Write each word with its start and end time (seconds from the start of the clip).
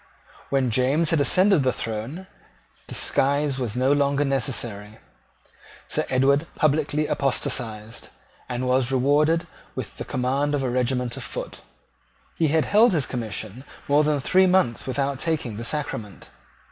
When 0.49 0.71
James 0.71 1.11
had 1.11 1.21
ascended 1.21 1.61
the 1.61 1.71
throne, 1.71 2.25
disguise 2.87 3.59
was 3.59 3.75
no 3.75 3.93
longer 3.93 4.25
necessary. 4.25 4.97
Sir 5.87 6.05
Edward 6.09 6.47
publicly 6.55 7.05
apostatized, 7.05 8.09
and 8.49 8.65
was 8.67 8.91
rewarded 8.91 9.45
with 9.75 9.97
the 9.97 10.03
command 10.03 10.55
of 10.55 10.63
a 10.63 10.71
regiment 10.71 11.17
of 11.17 11.23
foot. 11.23 11.61
He 12.33 12.47
had 12.47 12.65
held 12.65 12.93
his 12.93 13.05
commission 13.05 13.63
more 13.87 14.03
than 14.03 14.19
three 14.19 14.47
months 14.47 14.87
without 14.87 15.19
taking 15.19 15.57
the 15.57 15.63
sacrament. 15.63 16.31